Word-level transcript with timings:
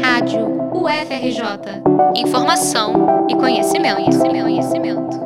Rádio 0.00 0.46
UFRJ. 0.72 1.82
Informação 2.14 3.26
e 3.28 3.34
conhecimento, 3.34 3.96
conhecimento, 3.96 4.44
conhecimento. 4.44 5.16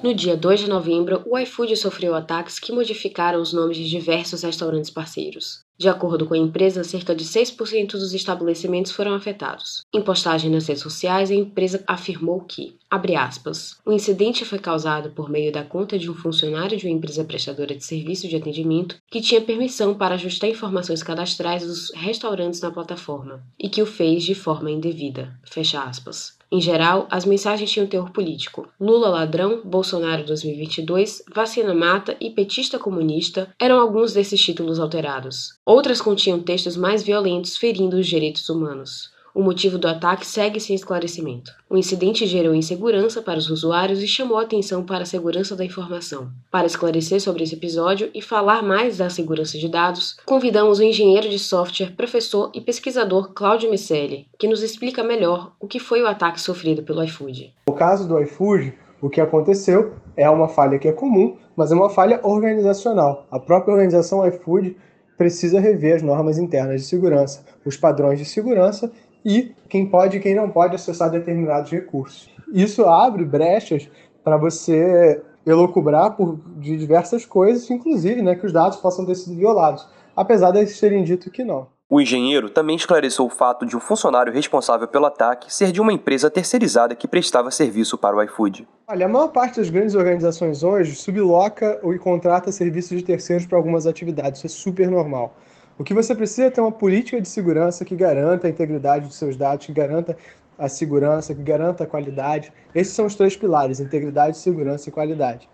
No 0.00 0.14
dia 0.14 0.36
2 0.36 0.60
de 0.60 0.68
novembro, 0.70 1.24
o 1.26 1.36
iFood 1.36 1.76
sofreu 1.76 2.14
ataques 2.14 2.60
que 2.60 2.70
modificaram 2.70 3.40
os 3.40 3.52
nomes 3.52 3.76
de 3.76 3.88
diversos 3.88 4.44
restaurantes 4.44 4.90
parceiros. 4.90 5.63
De 5.76 5.88
acordo 5.88 6.26
com 6.26 6.34
a 6.34 6.38
empresa, 6.38 6.84
cerca 6.84 7.14
de 7.14 7.24
6% 7.24 7.92
dos 7.92 8.14
estabelecimentos 8.14 8.92
foram 8.92 9.14
afetados. 9.14 9.82
Em 9.92 10.00
postagem 10.00 10.50
nas 10.50 10.66
redes 10.66 10.82
sociais, 10.82 11.30
a 11.30 11.34
empresa 11.34 11.82
afirmou 11.86 12.40
que, 12.40 12.76
abre 12.88 13.16
aspas, 13.16 13.76
o 13.84 13.92
incidente 13.92 14.44
foi 14.44 14.58
causado 14.58 15.10
por 15.10 15.28
meio 15.28 15.52
da 15.52 15.64
conta 15.64 15.98
de 15.98 16.08
um 16.08 16.14
funcionário 16.14 16.78
de 16.78 16.86
uma 16.86 16.96
empresa 16.96 17.24
prestadora 17.24 17.74
de 17.74 17.84
serviço 17.84 18.28
de 18.28 18.36
atendimento 18.36 18.96
que 19.10 19.20
tinha 19.20 19.40
permissão 19.40 19.94
para 19.94 20.14
ajustar 20.14 20.48
informações 20.48 21.02
cadastrais 21.02 21.66
dos 21.66 21.92
restaurantes 21.92 22.60
na 22.60 22.70
plataforma 22.70 23.42
e 23.58 23.68
que 23.68 23.82
o 23.82 23.86
fez 23.86 24.22
de 24.22 24.34
forma 24.34 24.70
indevida. 24.70 25.36
Fecha 25.44 25.82
aspas. 25.82 26.38
Em 26.54 26.60
geral, 26.60 27.08
as 27.10 27.24
mensagens 27.24 27.68
tinham 27.68 27.84
teor 27.84 28.10
político. 28.10 28.68
Lula 28.80 29.08
ladrão, 29.08 29.60
Bolsonaro 29.64 30.24
2022, 30.24 31.24
vacina 31.34 31.74
mata 31.74 32.16
e 32.20 32.30
petista 32.30 32.78
comunista 32.78 33.52
eram 33.60 33.80
alguns 33.80 34.12
desses 34.12 34.40
títulos 34.40 34.78
alterados. 34.78 35.58
Outras 35.66 36.00
continham 36.00 36.38
textos 36.38 36.76
mais 36.76 37.02
violentos 37.02 37.56
ferindo 37.56 37.96
os 37.96 38.06
direitos 38.06 38.48
humanos. 38.48 39.10
O 39.34 39.42
motivo 39.42 39.78
do 39.78 39.88
ataque 39.88 40.24
segue 40.24 40.60
sem 40.60 40.76
esclarecimento. 40.76 41.50
O 41.68 41.76
incidente 41.76 42.24
gerou 42.24 42.54
insegurança 42.54 43.20
para 43.20 43.36
os 43.36 43.50
usuários 43.50 44.00
e 44.00 44.06
chamou 44.06 44.38
atenção 44.38 44.84
para 44.84 45.02
a 45.02 45.06
segurança 45.06 45.56
da 45.56 45.64
informação. 45.64 46.28
Para 46.52 46.68
esclarecer 46.68 47.20
sobre 47.20 47.42
esse 47.42 47.56
episódio 47.56 48.08
e 48.14 48.22
falar 48.22 48.62
mais 48.62 48.98
da 48.98 49.10
segurança 49.10 49.58
de 49.58 49.68
dados, 49.68 50.16
convidamos 50.24 50.78
o 50.78 50.84
engenheiro 50.84 51.28
de 51.28 51.40
software, 51.40 51.96
professor 51.96 52.52
e 52.54 52.60
pesquisador 52.60 53.32
Cláudio 53.34 53.72
Miscelli, 53.72 54.28
que 54.38 54.46
nos 54.46 54.62
explica 54.62 55.02
melhor 55.02 55.50
o 55.58 55.66
que 55.66 55.80
foi 55.80 56.00
o 56.00 56.06
ataque 56.06 56.40
sofrido 56.40 56.84
pelo 56.84 57.02
iFood. 57.02 57.52
No 57.66 57.74
caso 57.74 58.06
do 58.06 58.20
iFood, 58.20 58.72
o 59.02 59.10
que 59.10 59.20
aconteceu 59.20 59.94
é 60.16 60.30
uma 60.30 60.46
falha 60.46 60.78
que 60.78 60.86
é 60.86 60.92
comum, 60.92 61.36
mas 61.56 61.72
é 61.72 61.74
uma 61.74 61.90
falha 61.90 62.20
organizacional. 62.22 63.26
A 63.32 63.40
própria 63.40 63.72
organização 63.72 64.24
iFood 64.28 64.76
precisa 65.18 65.58
rever 65.58 65.96
as 65.96 66.02
normas 66.02 66.38
internas 66.38 66.82
de 66.82 66.86
segurança, 66.86 67.44
os 67.64 67.76
padrões 67.76 68.20
de 68.20 68.24
segurança 68.24 68.92
e 69.24 69.54
quem 69.68 69.86
pode 69.86 70.16
e 70.18 70.20
quem 70.20 70.34
não 70.34 70.50
pode 70.50 70.74
acessar 70.74 71.10
determinados 71.10 71.70
recursos. 71.70 72.28
Isso 72.52 72.84
abre 72.84 73.24
brechas 73.24 73.88
para 74.22 74.36
você 74.36 75.22
elocubrar 75.46 76.12
por 76.16 76.38
de 76.56 76.76
diversas 76.76 77.26
coisas, 77.26 77.70
inclusive 77.70 78.22
né, 78.22 78.34
que 78.34 78.46
os 78.46 78.52
dados 78.52 78.78
possam 78.78 79.04
ter 79.04 79.14
sido 79.14 79.36
violados, 79.36 79.86
apesar 80.16 80.50
de 80.50 80.58
eles 80.58 80.78
terem 80.78 81.04
dito 81.04 81.30
que 81.30 81.44
não. 81.44 81.72
O 81.88 82.00
engenheiro 82.00 82.48
também 82.48 82.76
esclareceu 82.76 83.26
o 83.26 83.30
fato 83.30 83.66
de 83.66 83.76
o 83.76 83.78
um 83.78 83.80
funcionário 83.80 84.32
responsável 84.32 84.88
pelo 84.88 85.04
ataque 85.04 85.52
ser 85.52 85.70
de 85.70 85.82
uma 85.82 85.92
empresa 85.92 86.30
terceirizada 86.30 86.94
que 86.94 87.06
prestava 87.06 87.50
serviço 87.50 87.98
para 87.98 88.16
o 88.16 88.22
iFood. 88.22 88.66
Olha, 88.88 89.04
a 89.04 89.08
maior 89.08 89.28
parte 89.28 89.60
das 89.60 89.68
grandes 89.68 89.94
organizações 89.94 90.62
hoje 90.62 90.94
subloca 90.94 91.78
ou 91.82 91.96
contrata 91.98 92.50
serviços 92.50 92.98
de 92.98 93.04
terceiros 93.04 93.46
para 93.46 93.58
algumas 93.58 93.86
atividades. 93.86 94.38
Isso 94.38 94.46
é 94.46 94.50
super 94.50 94.90
normal. 94.90 95.36
O 95.78 95.82
que 95.82 95.92
você 95.92 96.14
precisa 96.14 96.46
é 96.46 96.50
ter 96.50 96.60
uma 96.60 96.70
política 96.70 97.20
de 97.20 97.28
segurança 97.28 97.84
que 97.84 97.96
garanta 97.96 98.46
a 98.46 98.50
integridade 98.50 99.06
dos 99.06 99.16
seus 99.16 99.36
dados, 99.36 99.66
que 99.66 99.72
garanta 99.72 100.16
a 100.56 100.68
segurança, 100.68 101.34
que 101.34 101.42
garanta 101.42 101.84
a 101.84 101.86
qualidade. 101.86 102.52
Esses 102.74 102.94
são 102.94 103.06
os 103.06 103.14
três 103.14 103.36
pilares: 103.36 103.80
integridade, 103.80 104.38
segurança 104.38 104.88
e 104.88 104.92
qualidade. 104.92 105.48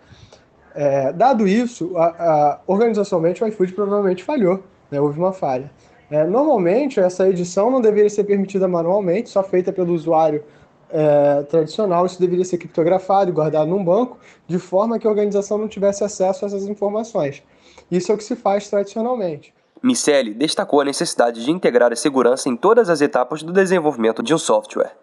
É, 0.75 1.11
dado 1.11 1.47
isso, 1.47 1.97
a, 1.97 2.05
a, 2.05 2.59
organizacionalmente 2.67 3.43
o 3.43 3.47
iFood 3.47 3.73
provavelmente 3.73 4.23
falhou, 4.23 4.63
né? 4.89 5.01
houve 5.01 5.19
uma 5.19 5.33
falha. 5.33 5.69
É, 6.09 6.25
normalmente, 6.25 6.99
essa 6.99 7.27
edição 7.27 7.71
não 7.71 7.81
deveria 7.81 8.09
ser 8.09 8.23
permitida 8.25 8.67
manualmente, 8.67 9.29
só 9.29 9.43
feita 9.43 9.71
pelo 9.73 9.93
usuário 9.93 10.43
é, 10.89 11.43
tradicional. 11.43 12.05
Isso 12.05 12.19
deveria 12.19 12.45
ser 12.45 12.57
criptografado 12.57 13.31
e 13.31 13.33
guardado 13.33 13.69
num 13.69 13.83
banco, 13.83 14.19
de 14.47 14.59
forma 14.59 14.99
que 14.99 15.07
a 15.07 15.09
organização 15.09 15.57
não 15.57 15.67
tivesse 15.67 16.03
acesso 16.03 16.45
a 16.45 16.47
essas 16.47 16.67
informações. 16.67 17.41
Isso 17.89 18.11
é 18.11 18.15
o 18.15 18.17
que 18.17 18.23
se 18.23 18.35
faz 18.35 18.69
tradicionalmente. 18.69 19.53
Miceli 19.83 20.33
destacou 20.33 20.81
a 20.81 20.85
necessidade 20.85 21.43
de 21.43 21.49
integrar 21.49 21.91
a 21.91 21.95
segurança 21.95 22.47
em 22.47 22.55
todas 22.55 22.89
as 22.89 23.01
etapas 23.01 23.41
do 23.41 23.51
desenvolvimento 23.51 24.21
de 24.21 24.33
um 24.33 24.37
software 24.37 24.95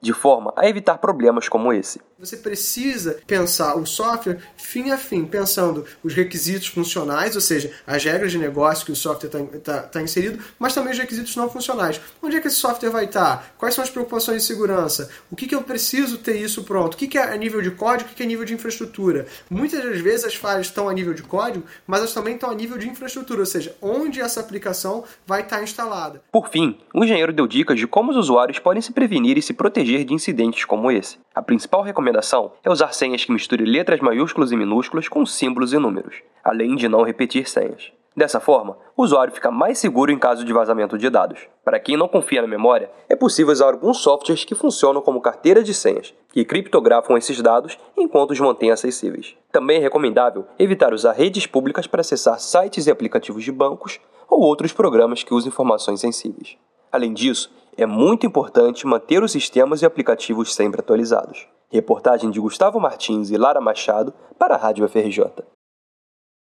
de 0.00 0.12
forma 0.12 0.52
a 0.56 0.68
evitar 0.68 0.98
problemas 0.98 1.48
como 1.48 1.72
esse. 1.72 2.00
Você 2.18 2.36
precisa 2.36 3.18
pensar 3.26 3.74
o 3.76 3.84
software 3.84 4.38
fim 4.56 4.90
a 4.90 4.96
fim, 4.96 5.24
pensando 5.24 5.84
os 6.02 6.14
requisitos 6.14 6.68
funcionais, 6.68 7.34
ou 7.34 7.40
seja, 7.40 7.72
as 7.86 8.04
regras 8.04 8.32
de 8.32 8.38
negócio 8.38 8.86
que 8.86 8.92
o 8.92 8.96
software 8.96 9.28
está 9.28 9.60
tá, 9.60 9.82
tá 9.82 10.02
inserido, 10.02 10.42
mas 10.58 10.74
também 10.74 10.92
os 10.92 10.98
requisitos 10.98 11.34
não 11.36 11.50
funcionais. 11.50 12.00
Onde 12.22 12.36
é 12.36 12.40
que 12.40 12.46
esse 12.46 12.56
software 12.56 12.90
vai 12.90 13.04
estar? 13.04 13.38
Tá? 13.38 13.44
Quais 13.58 13.74
são 13.74 13.84
as 13.84 13.90
preocupações 13.90 14.42
de 14.42 14.48
segurança? 14.48 15.10
O 15.30 15.36
que, 15.36 15.46
que 15.46 15.54
eu 15.54 15.62
preciso 15.62 16.18
ter 16.18 16.36
isso 16.36 16.64
pronto? 16.64 16.94
O 16.94 16.96
que, 16.96 17.08
que 17.08 17.18
é 17.18 17.22
a 17.22 17.36
nível 17.36 17.60
de 17.60 17.70
código? 17.70 18.08
O 18.08 18.12
que, 18.12 18.16
que 18.16 18.22
é 18.22 18.26
nível 18.26 18.44
de 18.44 18.54
infraestrutura? 18.54 19.26
Muitas 19.50 19.82
das 19.82 20.00
vezes 20.00 20.24
as 20.24 20.34
falhas 20.34 20.66
estão 20.66 20.88
a 20.88 20.92
nível 20.92 21.12
de 21.12 21.22
código, 21.22 21.64
mas 21.86 21.98
elas 21.98 22.14
também 22.14 22.34
estão 22.34 22.50
a 22.50 22.54
nível 22.54 22.78
de 22.78 22.88
infraestrutura, 22.88 23.40
ou 23.40 23.46
seja, 23.46 23.76
onde 23.82 24.20
essa 24.20 24.40
aplicação 24.40 25.04
vai 25.26 25.42
estar 25.42 25.62
instalada. 25.62 26.22
Por 26.32 26.48
fim, 26.48 26.78
o 26.94 27.04
engenheiro 27.04 27.32
deu 27.32 27.46
dicas 27.46 27.78
de 27.78 27.86
como 27.86 28.10
os 28.10 28.16
usuários 28.16 28.58
podem 28.58 28.80
se 28.80 28.92
prevenir 28.92 29.36
e 29.36 29.42
se 29.42 29.52
proteger 29.52 29.93
proteger 29.94 30.04
de 30.04 30.14
incidentes 30.14 30.64
como 30.64 30.90
esse. 30.90 31.18
A 31.34 31.42
principal 31.42 31.82
recomendação 31.82 32.52
é 32.64 32.70
usar 32.70 32.92
senhas 32.92 33.24
que 33.24 33.32
misturem 33.32 33.66
letras 33.66 34.00
maiúsculas 34.00 34.50
e 34.50 34.56
minúsculas 34.56 35.08
com 35.08 35.24
símbolos 35.24 35.72
e 35.72 35.78
números, 35.78 36.16
além 36.42 36.74
de 36.74 36.88
não 36.88 37.02
repetir 37.02 37.48
senhas. 37.48 37.92
Dessa 38.16 38.38
forma, 38.38 38.76
o 38.96 39.02
usuário 39.02 39.32
fica 39.32 39.50
mais 39.50 39.78
seguro 39.78 40.12
em 40.12 40.18
caso 40.18 40.44
de 40.44 40.52
vazamento 40.52 40.96
de 40.96 41.10
dados. 41.10 41.40
Para 41.64 41.80
quem 41.80 41.96
não 41.96 42.06
confia 42.06 42.42
na 42.42 42.46
memória, 42.46 42.88
é 43.08 43.16
possível 43.16 43.52
usar 43.52 43.72
alguns 43.72 43.98
softwares 43.98 44.44
que 44.44 44.54
funcionam 44.54 45.02
como 45.02 45.20
carteiras 45.20 45.64
de 45.64 45.74
senhas, 45.74 46.14
que 46.32 46.44
criptografam 46.44 47.16
esses 47.16 47.40
dados 47.40 47.76
enquanto 47.96 48.30
os 48.30 48.38
mantêm 48.38 48.70
acessíveis. 48.70 49.34
Também 49.50 49.78
é 49.78 49.80
recomendável 49.80 50.46
evitar 50.58 50.94
usar 50.94 51.12
redes 51.12 51.46
públicas 51.46 51.88
para 51.88 52.02
acessar 52.02 52.38
sites 52.38 52.86
e 52.86 52.90
aplicativos 52.90 53.42
de 53.42 53.50
bancos 53.50 53.98
ou 54.28 54.40
outros 54.40 54.72
programas 54.72 55.24
que 55.24 55.34
usam 55.34 55.48
informações 55.48 56.00
sensíveis. 56.00 56.56
Além 56.92 57.12
disso, 57.12 57.50
é 57.76 57.86
muito 57.86 58.26
importante 58.26 58.86
manter 58.86 59.22
os 59.22 59.32
sistemas 59.32 59.82
e 59.82 59.86
aplicativos 59.86 60.54
sempre 60.54 60.80
atualizados. 60.80 61.46
Reportagem 61.70 62.30
de 62.30 62.40
Gustavo 62.40 62.78
Martins 62.78 63.30
e 63.30 63.36
Lara 63.36 63.60
Machado 63.60 64.12
para 64.38 64.54
a 64.54 64.58
Rádio 64.58 64.88
FRJ. 64.88 65.53